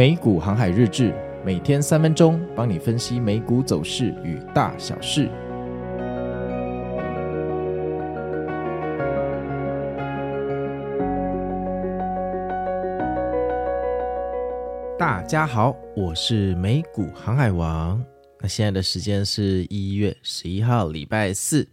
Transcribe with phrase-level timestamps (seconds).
[0.00, 5.28] 美股航海日志，每天三分钟，帮你分析美股走势与大小事。
[14.98, 18.02] 大家好，我是美股航海王。
[18.40, 21.68] 那现在的时间是一月十一号，礼拜四。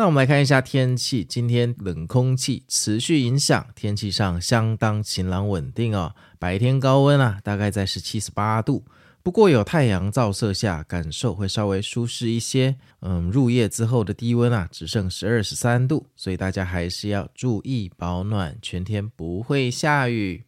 [0.00, 6.14] 那我们来看一下天气，今天冷空气持续影响，天气上相当晴朗稳定哦。
[6.38, 8.84] 白天高温啊，大概在十七、十八度，
[9.24, 12.76] 不过有太阳照射下，感受会稍微舒适一些。
[13.00, 20.44] 嗯，入夜之后的低温啊，只剩十二、十三度，所以大家还是要注意保暖，全天不会下雨。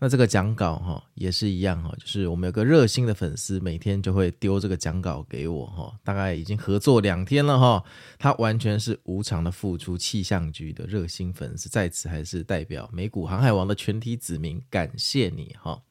[0.00, 7.82] 那这个讲稿哈也是一样哈，就是我们有个热心的粉丝，每天就会丢这个讲稿给我哈，大概已经合作两天了哈，
[8.16, 15.82] 他完全是无偿的付出，气象局的热心粉丝在此还是代表美股航海王的全体子民感谢你哈。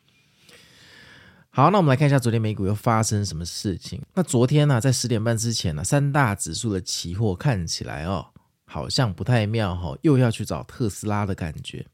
[1.49, 4.01] 好，那我们来看一下昨天美股又发生什么事情。
[4.13, 8.27] 那昨天呢、啊，在十点半之前呢、三大指数的期货看起来哦，
[8.63, 11.85] 好像不太妙哈，又要去找特斯拉的感觉。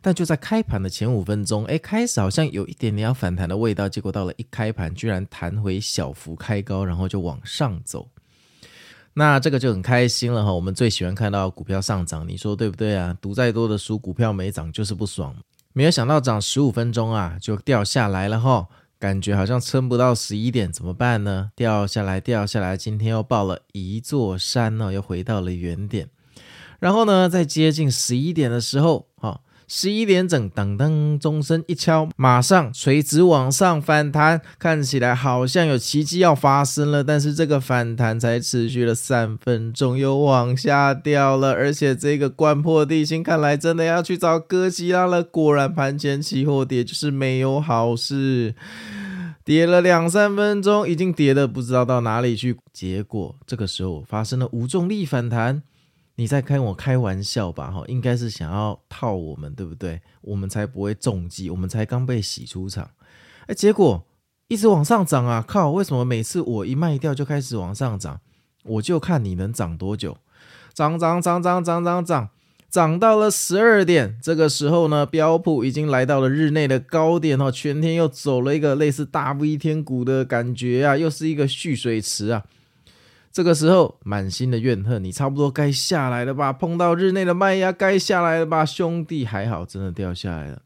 [0.00, 8.08] 但就在开盘的前五分钟，哎，开始好像有一点点要反弹的味道，结果到了一开盘，居然弹回小幅开高，然后就往上走。
[9.14, 13.16] 那这个就很开心了哈，我们最喜欢看到股票上涨，你说对不对啊？
[13.20, 15.34] 读再多的书，股票没涨就是不爽。
[15.72, 21.50] 没有想到涨十五分钟啊，就掉下来了哈，感觉好像撑不到十一点，怎么办呢？
[21.54, 26.08] 掉下来，掉下来，今天又爆了一座山呢，又回到了原点。
[26.80, 29.40] 然后呢，在接近十一点的时候，哈。
[29.66, 37.02] 十一点整，当当，钟声一敲，马上垂直往上反弹，看起来好像有奇迹要发生了。
[37.02, 41.52] 但是这个反弹才持续了三分钟，又往下掉了。
[41.52, 45.22] 而且这个关破地心，看来真的要去找哥吉拉了。
[45.22, 48.54] 果然，盘前期货跌就是没有好事，
[49.44, 52.56] 跌了两三分钟，已经跌得不知道到哪里去。
[52.72, 55.62] 结果这个时候发生了无重力反弹。
[56.16, 57.70] 你在跟我开玩笑吧？
[57.70, 60.00] 哈，应该是想要套我们，对不对？
[60.20, 62.90] 我们才不会中计，我们才刚被洗出场，
[63.46, 64.06] 哎，结果
[64.48, 65.44] 一直往上涨啊！
[65.46, 68.20] 靠，为什么每次我一卖掉就开始往上涨？
[68.64, 70.16] 我就看你能涨多久，
[70.72, 72.28] 涨涨涨涨涨涨涨，
[72.70, 82.44] 涨到了十二点，这个时候呢，标普已经来到了日内的高点哦，全天又走了一个类似大 V 天股的感觉啊，又是一个蓄水池啊。
[83.34, 86.52] 这个时候满心的怨恨，你差不多该下来了吧？
[86.52, 88.64] 碰到日内的卖压，该下来了吧？
[88.64, 90.62] 兄弟，还好，真的掉下来了。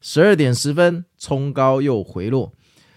[0.00, 2.52] 十二点十分，冲高又回落。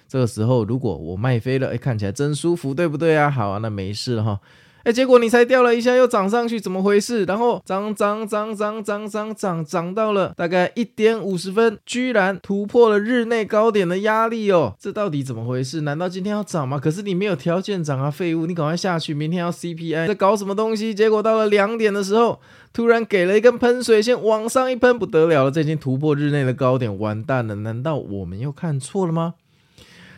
[0.08, 3.28] 这个时候，如果我卖飞了，哎，看起来真舒服，对不对啊？
[3.28, 4.40] 好啊，那没事了哈。
[4.84, 7.24] 哎，结果你才掉了一下，又涨上去，怎么回事？
[7.26, 14.76] 然后涨涨涨涨涨涨涨涨到了大概一点五十分，居然突破了日内高点的压力哦！
[14.80, 15.82] 这到底怎么回事？
[15.82, 16.80] 难道今天要涨吗？
[16.80, 18.48] 可是你没有条件涨啊，废物！
[18.48, 20.96] 你赶快下去，明天要 CPI，在搞什么东西？
[20.96, 22.40] 结果到了两点的时候，
[22.74, 27.54] 突然给了一根喷水线，往上一喷，不得了了，这已经突破日内的高点，完蛋了！
[27.56, 29.36] 难道我们又看错了吗？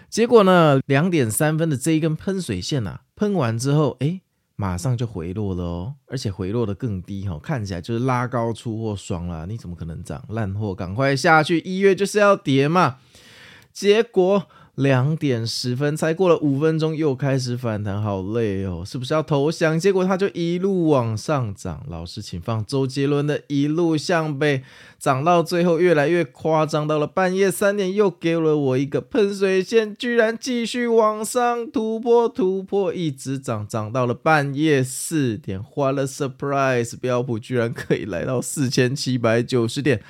[0.09, 4.21] 结果呢，两点三分的这一根喷水线啊，喷完之后，哎。
[4.55, 9.45] 马上就回落了哦，而且回落的更低哈，看起来就是拉高出货爽了。
[9.47, 10.23] 你怎么可能涨？
[10.29, 11.59] 烂货，赶快下去！
[11.61, 12.97] 一月就是要跌嘛。
[13.71, 19.79] 结果两点十分才过了五分钟，又开始反弹，好累哦，是不是要投降？
[19.79, 21.85] 结果它就一路往上涨。
[21.87, 24.57] 老师，请放周杰伦的《一路向北》。
[24.97, 40.01] 涨到最后越来越夸张，到了半夜三点又给了我一个喷水线，居然继续往上突破突破，一直涨涨到了半夜四点，花了 surprise，标普居然可以来到四千七百九十点，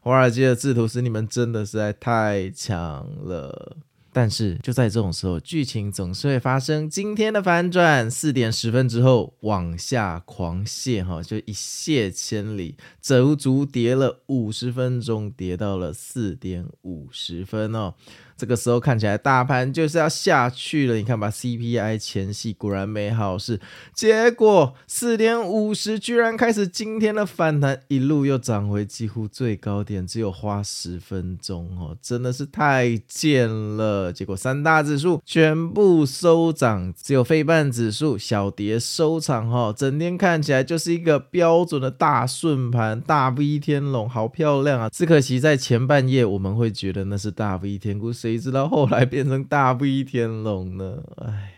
[0.00, 3.76] 华尔街的制图师，你们真的实在太强了。
[4.12, 8.10] 但是就在这种时候，剧情总是会发生今天的反转。
[8.10, 17.94] 四点十分之后往下狂泻，哈，就一泻千里，足足跌了五十分钟，跌到了四点五十分哦。
[18.40, 23.60] 这个时候看起来大盘就是要下去了，你看吧，CPI 前夕果然没好事，
[23.92, 34.10] 结果四点五十居然开始今天的反弹，一路又涨回几乎最高点，只有花十分钟哦，真的是太贱了。
[34.10, 44.88] 结果三大指数全部收涨，只有费半指数小跌收场哈，整天看起来就是一个标准的大顺盘，大 V 天龙，好漂亮啊！
[44.88, 48.10] 只可惜在前半夜我们会觉得那是大 V 天股。
[48.12, 51.02] 谁谁知道后来变成大 V 天龙呢？
[51.16, 51.54] 哎，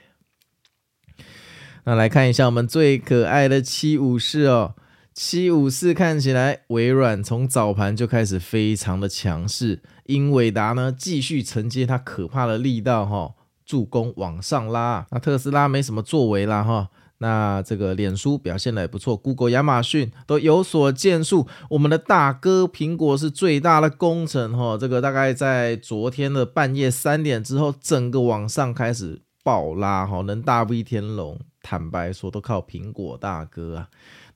[1.85, 4.75] 那来看一下我们最可爱的七武士哦。
[5.13, 13.35] 七五四看起来微软从早盘就开始非常的强势，英伟达呢继续承接它可怕的力道哈，
[13.67, 15.07] 助攻往上拉。
[15.11, 16.89] 那特斯拉没什么作为啦哈。
[17.23, 21.47] 那这个脸书表现的也不错，Google、亚马逊都有所建树。
[21.71, 33.89] 我们的大哥苹果是最大的功臣哈，这个大概在昨天的半夜三点之后，整个往上开始爆拉哈，能大威天龙，坦白说都靠苹果大哥啊。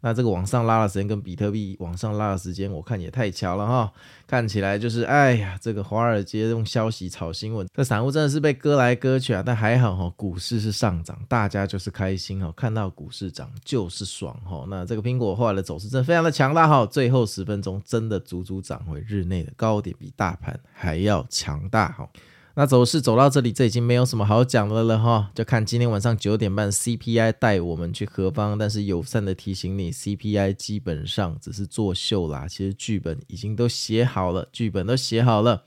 [0.06, 3.92] 那这个往上拉的时间跟比特币往上拉的时间，我看也太巧了哈！
[4.24, 9.42] 看起来就是，哎呀，这个华尔街用消息炒新闻，这散户真的是被割来割去啊！
[9.44, 14.64] 但还好哈，股市是上涨，大家就是开心哈，看到股市涨就是爽哈。
[14.68, 22.08] 那这个苹果后来的走势真的非常的强大哈，最后十分钟真的足足涨回日内的高点，比大盘还要强大哈。
[22.58, 28.56] 那走势走到这里，这已经没有什么好讲的了哈，就看今天晚上九点半 CPI 带我们去何方。
[28.56, 35.64] 但是友善的提醒你，CPI 基本上只是作秀啦，其实剧本已经都写好了，剧本都写好了。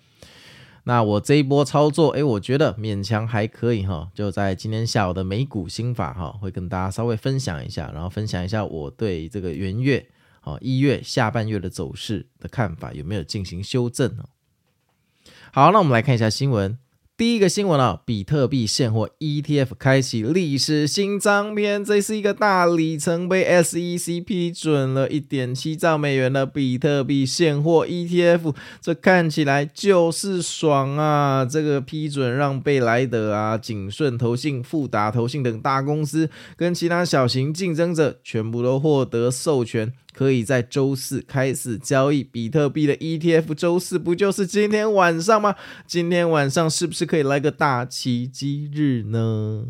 [0.85, 10.03] 那我这一波操作，诶，我觉得勉强还可以哈，就在今天下午的美股心法哈，会跟大家稍微分享一下，然后分享一下我对这个元月
[10.41, 14.11] 啊一月下半月的走势的看法，有没有进行修正？
[15.51, 16.77] 好，那我们来看一下新闻。
[17.17, 23.43] 第一个新闻啊，比特币现货 ETF 开启历史新章篇，这是一个大里程碑。
[23.43, 31.43] SEC 批准了一点七兆美元的比特币现货 ETF，这看起来就是爽啊！
[31.43, 39.91] 这个批准让贝莱德啊、景顺投信、富达投信等大公司跟其他小型竞争者全部都获得授权。
[40.19, 45.55] 可以在周四开始交易比特币的 ETF，周四不就是今天晚上吗？
[45.87, 49.67] 今天晚上是不是可以来个大奇迹日呢？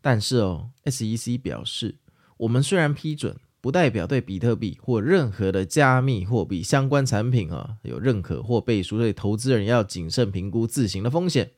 [0.00, 1.98] 但是哦，SEC 表示，
[2.38, 11.52] 我们虽然批准，不代表对比特币或任何的加密货币相关产品啊有认可或背书，所以投资人要谨慎评估自行的风险。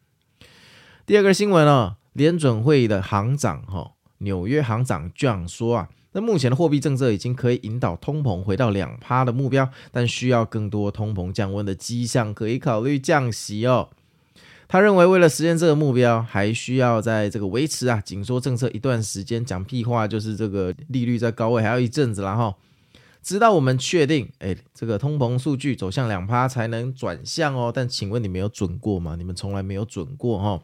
[1.06, 5.88] 第二个新闻哦，联准会的行长哈，纽约行长这样说啊。
[6.12, 13.90] 那目前的货币政策已经可以引导通膨回到两趴的目标，但需要更多通膨降温的迹象，可以考虑降息哦。
[14.66, 19.44] 他认为，为了实现这个目标，还需要在这个维持啊紧缩政策一段时间。
[19.44, 22.54] 讲屁话，就是这个利率在高位还要一阵子了哈，
[23.22, 27.72] 直到我们确定，哎，这个通膨数据走向两趴才能转向哦。
[27.74, 29.14] 但请问你们有准过吗？
[29.16, 30.60] 你们从来没有准过哈。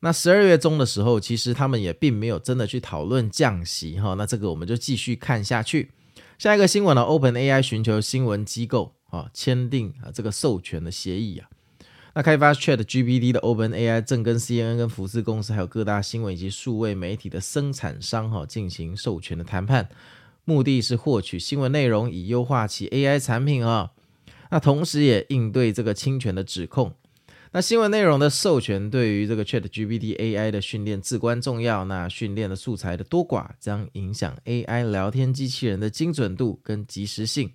[0.00, 4.14] 那十二月中的时候，其实他们也并没有真的去讨论降息哈。
[4.14, 5.90] 那这个我们就继续看下去。
[6.38, 11.48] 下一个新闻呢，OpenAI 寻求新闻机构啊签订啊这个授权的协议啊。
[12.14, 19.88] 那开发 ChatGPT 的 OpenAI 正跟 CNN 跟福斯公司还有各大新闻以及数位媒体的生产商哈进行授权的谈判，
[20.44, 23.90] 目的是获取新闻内容以优化其 AI 产品啊。
[24.50, 26.94] 那同时也应对这个侵权的指控。
[27.52, 31.84] 那新闻内容的授权对于这个 ChatGPT AI 的训练至关重要。
[31.86, 37.52] 那训练的素材的多寡将影响 AI 聊天机器人的精准度跟及时性。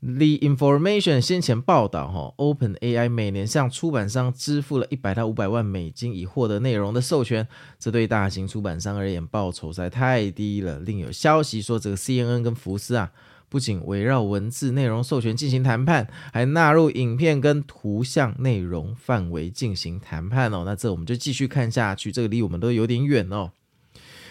[0.00, 7.48] The Information 先前报道，哈，OpenAI 每年向出版商支付了一百到五百万美金以获得内容的授权，
[7.80, 10.78] 这对大型出版商而言报酬实在太低了。
[10.78, 13.10] 另有消息说，这个 CNN 跟福斯啊。
[13.48, 20.64] 不仅围绕文字内容授权进行谈判，还纳入影片跟图像内容范围进行谈判哦。
[20.66, 23.52] 那这我们就继续看下去，这个离我们都有点远哦。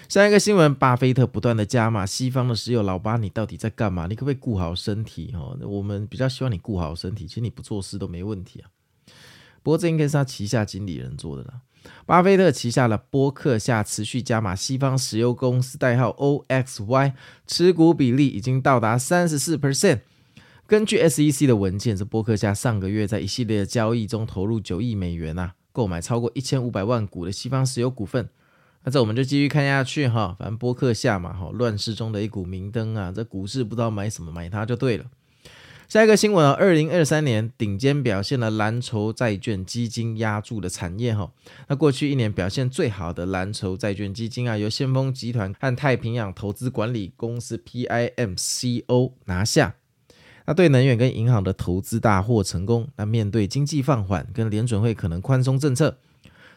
[0.08, 4.08] 下一个新闻，巴菲特不断的加码，西方的石油老巴，你到底在干嘛？
[4.08, 5.58] 你可不可以顾好身体哦？
[5.64, 8.70] 我们比较希望你顾好身体，其实你不做事都没问题啊。
[9.64, 11.56] 不过这应该是他旗下经理人做的啦。
[12.06, 17.14] 巴菲特旗下的波克夏持续加码西方石油公司，代号 OXY，
[17.46, 20.00] 持股比例已经到达三十四 percent。
[20.66, 28.28] 根据 SEC 的文件，这波克夏上个月在一系列的交易中投入九亿美元啊，购买超过一千五百万股的西方石油股份。
[28.84, 35.06] 那这我们就继续看下去哈，反正波克夏嘛，哈，乱世中的一股明灯啊，这股市不知道买什么，买它就对了。
[35.88, 41.32] 下一个新闻啊，二零二三年顶尖表现的蓝筹债券基金押注的产业哈，
[41.70, 49.76] 那过去一年表现最好的蓝筹债券基金啊，由先锋集团和太平洋投资管理公司 PIMCO 拿下。
[50.46, 52.90] 那对能源跟银行的投资大获成功。
[52.98, 55.98] 那面对经济放缓跟联准会可能宽松政策，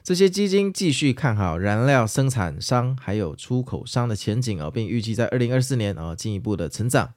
[0.03, 7.15] 这些基金继续看好燃料生产商还有出口商的前景啊，并预计在二零二四年啊进一步的成长。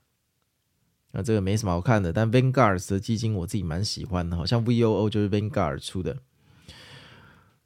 [1.13, 6.17] 那这个没什么好看的，但 Vanguard 的基金我自己蛮喜欢的，好像 VOO 就是 Vanguard 出的。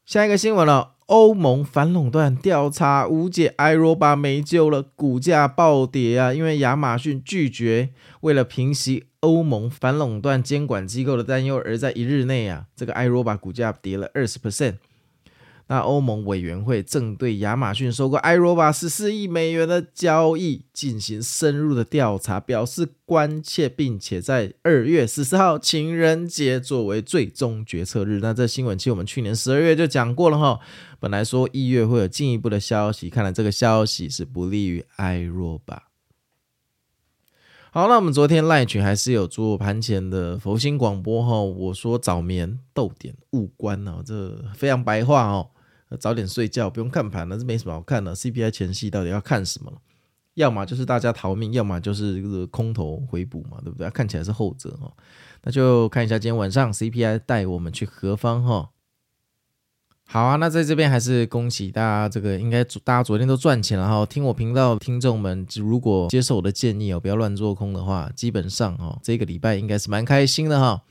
[0.06, 6.34] 下一个新闻了欧盟反垄断调查无解，iRobot 没救了，股价暴跌啊！
[6.34, 7.90] 因为亚马逊拒绝
[8.22, 14.76] 为了平息欧盟反垄断监管机构的担忧，而在一日内啊，这个 iRobot 股价跌了二十 percent。
[15.70, 28.20] 那欧盟委员会正对亚马逊收购 iRobot 十四亿美元的交易进行深入的调查，表示关切，并且在二月十四号情人节作为最终决策日。
[28.22, 30.60] 那这新闻其实我们去年十二月就讲过了哈，
[31.02, 35.82] 本来说一月会有进一步的消息，看来这个消息是不利于 iRobot。
[37.72, 45.50] 好，那我们昨天赖群还是有做盘前的佛心广播哈，我说早眠豆点勿关哦，这非常白话哦。
[46.00, 48.16] 早点睡觉，不用看盘了，这没什么好看的。
[48.16, 49.72] CPI 前夕到底要看什么？
[50.34, 53.90] 要么就是大家逃命，要么就是这个空头回补嘛，对不对？
[53.92, 54.92] 看起来是后者哈。
[55.44, 58.70] 那就看一下今天晚上 CPI 带我们去何方哈。
[60.10, 64.06] 好啊，那在这边还是恭喜大家，这个应该大家昨天都赚钱了哈。
[64.06, 70.82] 听我频道听众们，如果接受我的建议哦，不要乱做空的话，基本上哦，这个礼拜应该是蛮开心的哈。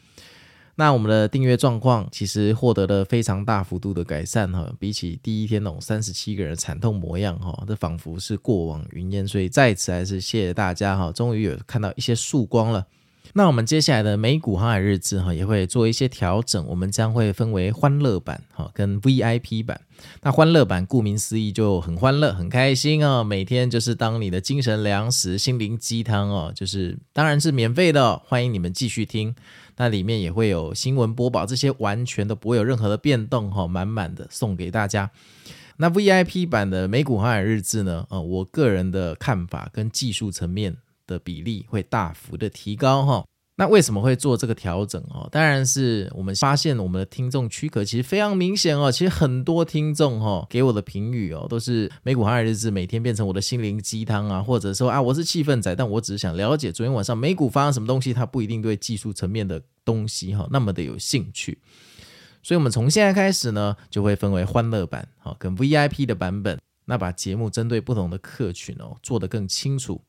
[0.79, 12.87] 那我们的订阅状况其实获得了非常大幅度的改善哈，比起第一天那种三十七个人惨痛模样哈，这仿佛是过往云烟，所以在此还是谢谢大家哈，终于有看到一些曙光了。
[13.35, 19.81] 那我们接下来的美股航海日志哈也会做一些调整，我们将会分为欢乐版哈跟 VIP 版。
[20.23, 29.35] 那欢乐版顾名思义就很欢乐很开心哦，每天就是当你的精神粮食、心灵鸡汤哦，就是当然是免费的，欢迎你们继续听。
[29.77, 35.11] 那里面也会有新闻播报，这些完全都不会有任何的变动哈，满满的送给大家。
[35.79, 38.07] 那 VIP 版的美股航海日志呢？
[38.09, 40.75] 呃，我个人的看法跟技术层面
[41.07, 43.25] 的比例会大幅的提高哈。
[43.59, 45.27] 那为什么会做这个调整哦？
[45.33, 48.93] 当然是我们发现我们的听众区隔其实非常明显哦。
[48.93, 61.57] 其实很多听众哈给我的评语哦，都是美股航海日志每天变成我的心灵鸡汤啊，或者说啊，我是气氛仔，但我只是想了解昨天晚上美股发生什么东西，他不一定对技术层面的东西哈那么的有兴趣。
[62.43, 70.03] 所以，我们从现在开始呢，就会分为欢乐版哈跟 VIP 的版本，那把节目针对不同的客群哦做得更清楚。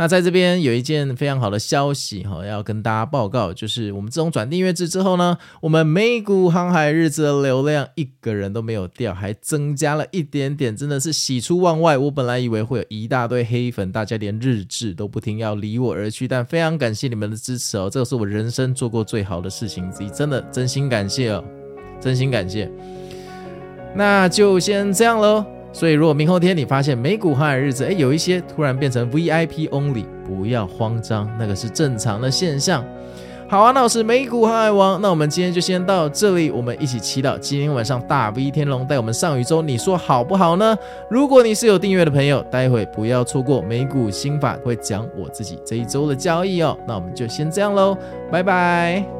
[0.00, 11.98] 那在这边有一件非常好的消息哈，要跟大家报告，就是我们自从转订阅制之后呢，我们美股航海日志的流量一个人都没有掉，还增加了一点点，真的是喜出望外。
[11.98, 21.42] 我本来以为会有一大堆黑粉，大家连日志都不听，要离我而去，但非常感谢你们的支持哦，这个是我人生做过最好的事情之一，真的真心感谢哦，
[22.00, 22.70] 真心感谢。
[23.96, 25.57] 那就先这样喽。
[25.72, 32.84] 所以，如果明后天你发现美股航海日子，诶，有一些突然变成 VIP only，不要慌张，那个是正常的现象。
[33.50, 40.76] 好啊，那我是美股航海王，那我们今天就先到这里，我们一起祈祷今天晚上大 V 天龙带我们上宇宙，你说好不好呢？
[41.08, 46.76] 如果你是有订阅的朋友，待会不要错过美股心法，会讲我自己这一周的交易哦。
[46.86, 47.96] 那我们就先这样喽，
[48.30, 49.17] 拜拜。